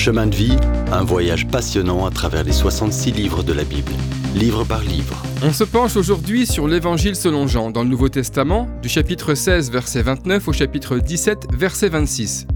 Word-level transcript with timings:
Chemin 0.00 0.28
de 0.28 0.34
vie, 0.34 0.56
un 0.92 1.04
voyage 1.04 1.46
passionnant 1.46 2.06
à 2.06 2.10
travers 2.10 2.42
les 2.42 2.52
66 2.52 3.12
livres 3.12 3.42
de 3.42 3.52
la 3.52 3.64
Bible, 3.64 3.92
livre 4.34 4.64
par 4.64 4.80
livre. 4.80 5.22
On 5.42 5.52
se 5.52 5.62
penche 5.62 5.94
aujourd'hui 5.94 6.46
sur 6.46 6.66
l'Évangile 6.66 7.14
selon 7.14 7.46
Jean 7.46 7.70
dans 7.70 7.82
le 7.82 7.90
Nouveau 7.90 8.08
Testament, 8.08 8.66
du 8.80 8.88
chapitre 8.88 9.34
16 9.34 9.70
verset 9.70 10.00
29 10.00 10.48
au 10.48 10.54
chapitre 10.54 10.96
17 10.96 11.48
verset 11.52 11.90
26. 11.90 12.46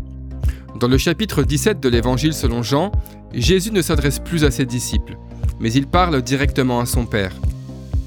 Dans 0.80 0.88
le 0.88 0.96
chapitre 0.96 1.42
17 1.42 1.80
de 1.80 1.88
l'Évangile 1.90 2.32
selon 2.32 2.62
Jean, 2.62 2.90
Jésus 3.34 3.72
ne 3.72 3.82
s'adresse 3.82 4.20
plus 4.20 4.44
à 4.44 4.50
ses 4.50 4.64
disciples, 4.64 5.18
mais 5.60 5.70
il 5.70 5.86
parle 5.86 6.22
directement 6.22 6.80
à 6.80 6.86
son 6.86 7.04
Père. 7.04 7.34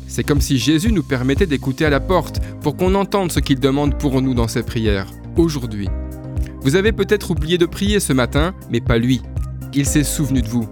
C'est 0.07 0.23
comme 0.23 0.41
si 0.41 0.57
Jésus 0.57 0.91
nous 0.91 1.03
permettait 1.03 1.45
d'écouter 1.45 1.85
à 1.85 1.91
la 1.91 1.99
porte 1.99 2.39
pour 2.61 2.75
qu'on 2.75 2.95
entende 2.95 3.31
ce 3.31 3.39
qu'il 3.39 3.59
demande 3.59 3.99
pour 3.99 4.19
nous 4.19 4.33
dans 4.33 4.47
ses 4.47 4.63
prières, 4.63 5.11
aujourd'hui. 5.35 5.89
Vous 6.61 6.75
avez 6.75 6.91
peut-être 6.91 7.31
oublié 7.31 7.57
de 7.57 7.65
prier 7.65 7.99
ce 7.99 8.13
matin, 8.13 8.53
mais 8.69 8.81
pas 8.81 8.97
lui. 8.97 9.21
Il 9.73 9.85
s'est 9.85 10.03
souvenu 10.03 10.41
de 10.41 10.47
vous. 10.47 10.67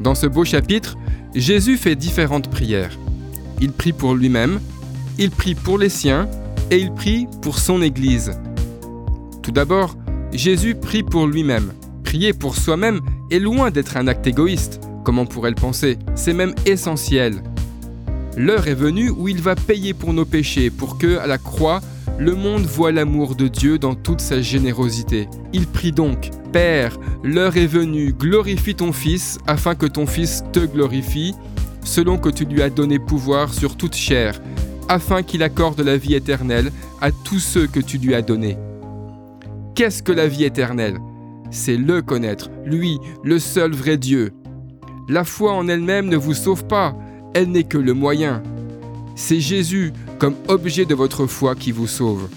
Dans 0.00 0.14
ce 0.14 0.26
beau 0.26 0.44
chapitre, 0.44 0.96
Jésus 1.34 1.76
fait 1.76 1.96
différentes 1.96 2.50
prières. 2.50 2.96
Il 3.60 3.72
prie 3.72 3.92
pour 3.92 4.14
lui-même, 4.14 4.60
il 5.18 5.30
prie 5.30 5.54
pour 5.54 5.78
les 5.78 5.88
siens 5.88 6.28
et 6.70 6.78
il 6.78 6.92
prie 6.92 7.26
pour 7.42 7.58
son 7.58 7.82
Église. 7.82 8.38
Tout 9.42 9.52
d'abord, 9.52 9.96
Jésus 10.32 10.74
prie 10.74 11.02
pour 11.02 11.26
lui-même. 11.26 11.72
Prier 12.04 12.32
pour 12.32 12.56
soi-même 12.56 13.00
est 13.30 13.38
loin 13.38 13.70
d'être 13.70 13.96
un 13.96 14.06
acte 14.06 14.26
égoïste, 14.26 14.80
comme 15.04 15.18
on 15.18 15.26
pourrait 15.26 15.50
le 15.50 15.56
penser? 15.56 15.98
C'est 16.14 16.32
même 16.32 16.54
essentiel. 16.66 17.42
L'heure 18.36 18.68
est 18.68 18.74
venue 18.74 19.10
où 19.10 19.26
il 19.28 19.42
va 19.42 19.56
payer 19.56 19.92
pour 19.92 20.12
nos 20.12 20.24
péchés, 20.24 20.70
pour 20.70 20.98
que, 20.98 21.18
à 21.18 21.26
la 21.26 21.38
croix, 21.38 21.80
le 22.18 22.34
monde 22.34 22.62
voit 22.62 22.90
l'amour 22.90 23.36
de 23.36 23.46
Dieu 23.46 23.78
dans 23.78 23.94
toute 23.94 24.20
sa 24.20 24.42
générosité. 24.42 25.28
Il 25.52 25.66
prie 25.66 25.92
donc, 25.92 26.30
Père, 26.52 26.98
l'heure 27.22 27.56
est 27.56 27.66
venue, 27.66 28.12
glorifie 28.12 28.74
ton 28.74 28.92
Fils, 28.92 29.38
afin 29.46 29.74
que 29.74 29.86
ton 29.86 30.06
Fils 30.06 30.42
te 30.52 30.60
glorifie, 30.60 31.34
selon 31.84 32.18
que 32.18 32.28
tu 32.28 32.44
lui 32.44 32.60
as 32.62 32.70
donné 32.70 32.98
pouvoir 32.98 33.54
sur 33.54 33.76
toute 33.76 33.94
chair, 33.94 34.40
afin 34.88 35.22
qu'il 35.22 35.42
accorde 35.42 35.80
la 35.80 35.96
vie 35.96 36.14
éternelle 36.14 36.72
à 37.00 37.12
tous 37.12 37.38
ceux 37.38 37.66
que 37.66 37.80
tu 37.80 37.98
lui 37.98 38.14
as 38.14 38.22
donnés. 38.22 38.58
Qu'est-ce 39.76 40.02
que 40.02 40.12
la 40.12 40.26
vie 40.26 40.44
éternelle? 40.44 40.98
C'est 41.50 41.76
le 41.76 42.02
connaître, 42.02 42.50
lui, 42.66 42.98
le 43.22 43.38
seul 43.38 43.72
vrai 43.72 43.96
Dieu. 43.96 44.32
La 45.08 45.24
foi 45.24 45.52
en 45.52 45.68
elle-même 45.68 46.08
ne 46.08 46.16
vous 46.16 46.34
sauve 46.34 46.64
pas, 46.64 46.96
elle 47.34 47.50
n'est 47.50 47.62
que 47.62 47.78
le 47.78 47.94
moyen. 47.94 48.42
C'est 49.20 49.40
Jésus, 49.40 49.92
comme 50.20 50.36
objet 50.46 50.84
de 50.84 50.94
votre 50.94 51.26
foi 51.26 51.56
qui 51.56 51.72
vous 51.72 51.88
sauve. 51.88 52.28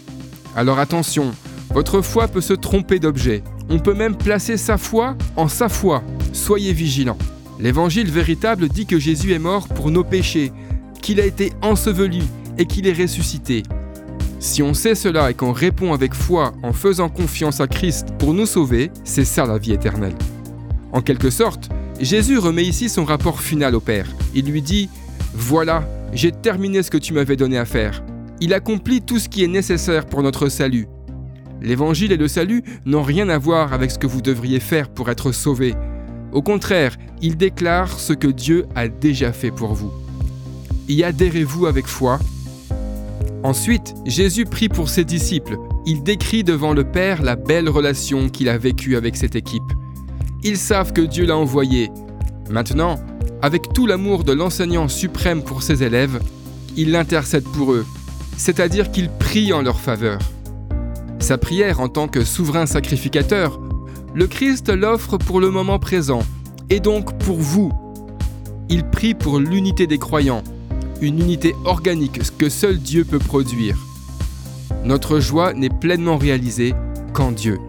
Alors 0.55 0.79
attention, 0.79 1.31
votre 1.69 2.01
foi 2.01 2.27
peut 2.27 2.41
se 2.41 2.53
tromper 2.53 2.97
d'objet. 2.97 3.43
On 3.69 3.77
peut 3.77 3.93
même 3.93 4.15
placer 4.15 4.57
sa 4.57 4.79
foi 4.79 5.15
en 5.35 5.47
sa 5.47 5.69
foi. 5.69 6.03
Soyez 6.33 6.73
vigilants. 6.73 7.19
L'évangile 7.59 8.09
véritable 8.09 8.67
dit 8.67 8.87
que 8.87 8.97
Jésus 8.97 9.31
est 9.31 9.39
mort 9.39 9.67
pour 9.67 9.91
nos 9.91 10.03
péchés, 10.03 10.51
qu'il 11.03 11.21
a 11.21 11.25
été 11.25 11.53
enseveli 11.61 12.23
et 12.57 12.65
qu'il 12.65 12.87
est 12.87 12.99
ressuscité. 12.99 13.61
Si 14.39 14.63
on 14.63 14.73
sait 14.73 14.95
cela 14.95 15.29
et 15.29 15.35
qu'on 15.35 15.53
répond 15.53 15.93
avec 15.93 16.15
foi 16.15 16.51
en 16.63 16.73
faisant 16.73 17.09
confiance 17.09 17.61
à 17.61 17.67
Christ 17.67 18.07
pour 18.17 18.33
nous 18.33 18.47
sauver, 18.47 18.89
c'est 19.03 19.23
ça 19.23 19.45
la 19.45 19.59
vie 19.59 19.73
éternelle. 19.73 20.15
En 20.93 21.01
quelque 21.01 21.29
sorte, 21.29 21.69
Jésus 21.99 22.39
remet 22.39 22.65
ici 22.65 22.89
son 22.89 23.05
rapport 23.05 23.39
final 23.39 23.75
au 23.75 23.81
Père. 23.81 24.07
Il 24.33 24.45
lui 24.45 24.63
dit, 24.63 24.89
Voilà, 25.35 25.83
j'ai 26.13 26.31
terminé 26.31 26.83
ce 26.83 26.91
que 26.91 26.97
tu 26.97 27.13
m'avais 27.13 27.35
donné 27.35 27.57
à 27.57 27.65
faire. 27.65 28.03
Il 28.39 28.53
accomplit 28.53 29.01
tout 29.01 29.19
ce 29.19 29.29
qui 29.29 29.43
est 29.43 29.47
nécessaire 29.47 30.05
pour 30.05 30.23
notre 30.23 30.49
salut. 30.49 30.87
L'évangile 31.61 32.11
et 32.11 32.17
le 32.17 32.27
salut 32.27 32.63
n'ont 32.85 33.03
rien 33.03 33.29
à 33.29 33.37
voir 33.37 33.71
avec 33.73 33.91
ce 33.91 33.99
que 33.99 34.07
vous 34.07 34.21
devriez 34.21 34.59
faire 34.59 34.89
pour 34.89 35.09
être 35.09 35.31
sauvé. 35.31 35.75
Au 36.31 36.41
contraire, 36.41 36.97
il 37.21 37.37
déclare 37.37 37.99
ce 37.99 38.13
que 38.13 38.27
Dieu 38.27 38.65
a 38.73 38.87
déjà 38.87 39.31
fait 39.31 39.51
pour 39.51 39.73
vous. 39.73 39.91
Y 40.87 41.03
adhérez-vous 41.03 41.67
avec 41.67 41.87
foi? 41.87 42.19
Ensuite, 43.43 43.93
Jésus 44.05 44.45
prie 44.45 44.69
pour 44.69 44.89
ses 44.89 45.05
disciples. 45.05 45.57
Il 45.85 46.03
décrit 46.03 46.43
devant 46.43 46.73
le 46.73 46.83
Père 46.83 47.21
la 47.21 47.35
belle 47.35 47.69
relation 47.69 48.29
qu'il 48.29 48.49
a 48.49 48.57
vécue 48.57 48.95
avec 48.95 49.15
cette 49.15 49.35
équipe. 49.35 49.63
Ils 50.43 50.57
savent 50.57 50.93
que 50.93 51.01
Dieu 51.01 51.25
l'a 51.25 51.37
envoyé. 51.37 51.89
Maintenant, 52.49 52.99
avec 53.41 53.73
tout 53.73 53.87
l'amour 53.87 54.23
de 54.23 54.33
l'enseignant 54.33 54.87
suprême 54.87 55.43
pour 55.43 55.63
ses 55.63 55.83
élèves, 55.83 56.19
il 56.77 56.95
intercède 56.95 57.43
pour 57.43 57.73
eux, 57.73 57.85
c'est-à-dire 58.37 58.91
qu'il 58.91 59.09
prie 59.09 59.51
en 59.51 59.61
leur 59.61 59.79
faveur. 59.79 60.19
Sa 61.19 61.37
prière 61.37 61.79
en 61.79 61.89
tant 61.89 62.07
que 62.07 62.23
souverain 62.23 62.65
sacrificateur, 62.65 63.59
le 64.13 64.27
Christ 64.27 64.69
l'offre 64.69 65.17
pour 65.17 65.39
le 65.39 65.49
moment 65.49 65.79
présent, 65.79 66.21
et 66.69 66.79
donc 66.79 67.17
pour 67.19 67.37
vous. 67.37 67.71
Il 68.69 68.83
prie 68.83 69.13
pour 69.13 69.39
l'unité 69.39 69.87
des 69.87 69.97
croyants, 69.97 70.43
une 71.01 71.19
unité 71.19 71.55
organique 71.65 72.19
que 72.37 72.49
seul 72.49 72.77
Dieu 72.77 73.05
peut 73.05 73.19
produire. 73.19 73.77
Notre 74.85 75.19
joie 75.19 75.53
n'est 75.53 75.69
pleinement 75.69 76.17
réalisée 76.17 76.73
qu'en 77.13 77.31
Dieu. 77.31 77.59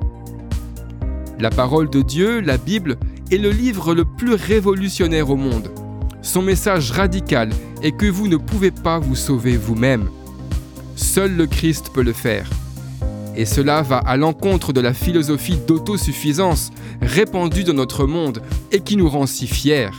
La 1.39 1.51
parole 1.51 1.91
de 1.91 2.03
Dieu, 2.03 2.41
la 2.41 2.57
Bible, 2.57 2.97
est 3.33 3.39
le 3.39 3.51
livre 3.51 3.95
le 3.95 4.05
plus 4.05 4.35
révolutionnaire 4.35 5.31
au 5.31 5.37
monde. 5.37 5.71
Son 6.21 6.43
message 6.43 6.91
radical 6.91 7.51
est 7.83 7.93
que 7.93 8.07
vous 8.07 8.29
ne 8.29 8.37
pouvez 8.37 8.71
pas 8.71 8.99
vous 8.99 9.17
sauver 9.17 9.57
vous-même. 9.57 10.11
Seul 10.97 11.35
le 11.35 11.47
Christ 11.47 11.91
peut 11.95 12.03
le 12.03 12.13
faire. 12.13 12.49
Et 13.35 13.47
cela 13.47 13.81
va 13.81 13.99
à 13.99 14.19
l'encontre 14.19 14.75
de 14.75 14.83
la 14.83 14.93
philosophie 14.93 15.57
d'autosuffisance 15.67 16.73
répandue 17.01 17.65
dans 17.65 17.73
notre 17.73 18.07
monde 18.07 18.43
et 18.71 18.81
qui 18.81 18.99
nous 18.99 19.09
rend 19.09 19.27
si 19.27 19.47
fiers. 19.47 19.91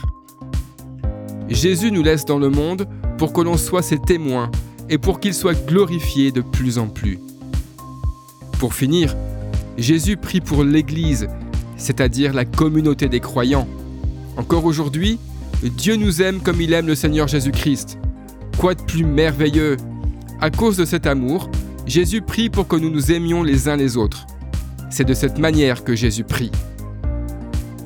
Jésus 1.48 1.90
nous 1.90 2.04
laisse 2.04 2.24
dans 2.24 2.38
le 2.38 2.50
monde 2.50 2.86
pour 3.18 3.32
que 3.32 3.40
l'on 3.40 3.56
soit 3.56 3.82
ses 3.82 3.98
témoins 3.98 4.50
et 4.88 4.98
pour 4.98 5.18
qu'il 5.18 5.34
soit 5.34 5.60
glorifié 5.66 6.30
de 6.30 6.40
plus 6.40 6.78
en 6.78 6.86
plus. 6.86 7.18
Pour 8.60 8.74
finir, 8.74 9.16
Jésus 9.76 10.16
prie 10.16 10.40
pour 10.40 10.62
l'Église 10.62 11.28
c'est-à-dire 11.76 12.32
la 12.32 12.44
communauté 12.44 13.08
des 13.08 13.20
croyants. 13.20 13.68
Encore 14.36 14.64
aujourd'hui, 14.64 15.18
Dieu 15.62 15.96
nous 15.96 16.22
aime 16.22 16.40
comme 16.40 16.60
il 16.60 16.72
aime 16.72 16.86
le 16.86 16.94
Seigneur 16.94 17.28
Jésus-Christ. 17.28 17.98
Quoi 18.58 18.74
de 18.74 18.82
plus 18.82 19.04
merveilleux? 19.04 19.76
À 20.40 20.50
cause 20.50 20.76
de 20.76 20.84
cet 20.84 21.06
amour, 21.06 21.50
Jésus 21.86 22.20
prie 22.22 22.50
pour 22.50 22.66
que 22.68 22.76
nous 22.76 22.90
nous 22.90 23.12
aimions 23.12 23.42
les 23.42 23.68
uns 23.68 23.76
les 23.76 23.96
autres. 23.96 24.26
C'est 24.90 25.04
de 25.04 25.14
cette 25.14 25.38
manière 25.38 25.84
que 25.84 25.94
Jésus 25.94 26.24
prie. 26.24 26.50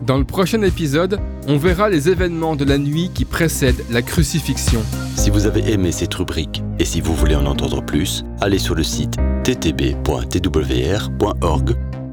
Dans 0.06 0.18
le 0.18 0.24
prochain 0.24 0.62
épisode, 0.62 1.20
on 1.46 1.58
verra 1.58 1.90
les 1.90 2.08
événements 2.08 2.56
de 2.56 2.64
la 2.64 2.78
nuit 2.78 3.10
qui 3.12 3.24
précèdent 3.24 3.84
la 3.90 4.02
crucifixion. 4.02 4.80
Si 5.16 5.30
vous 5.30 5.46
avez 5.46 5.70
aimé 5.72 5.92
cette 5.92 6.14
rubrique 6.14 6.62
et 6.78 6.84
si 6.84 7.00
vous 7.00 7.14
voulez 7.14 7.34
en 7.34 7.46
entendre 7.46 7.82
plus, 7.84 8.24
allez 8.40 8.58
sur 8.58 8.74
le 8.74 8.82
site 8.82 9.16
ttb.twr.org 9.44 9.98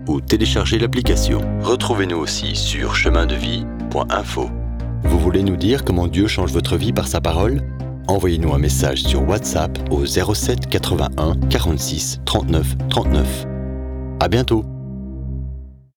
ou 0.07 0.21
téléchargez 0.21 0.77
l'application. 0.79 1.41
Retrouvez-nous 1.61 2.17
aussi 2.17 2.55
sur 2.55 2.95
chemindevie.info. 2.95 4.49
Vous 5.03 5.19
voulez 5.19 5.43
nous 5.43 5.57
dire 5.57 5.83
comment 5.83 6.07
Dieu 6.07 6.27
change 6.27 6.51
votre 6.51 6.77
vie 6.77 6.93
par 6.93 7.07
sa 7.07 7.21
parole? 7.21 7.61
Envoyez-nous 8.07 8.53
un 8.53 8.59
message 8.59 9.03
sur 9.03 9.27
WhatsApp 9.27 9.77
au 9.91 10.05
07 10.05 10.67
81 10.67 11.35
46 11.49 12.21
39 12.25 12.75
39. 12.89 13.45
À 14.19 14.27
bientôt 14.27 14.63